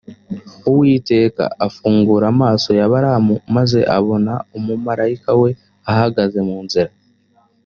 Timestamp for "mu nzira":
6.49-6.91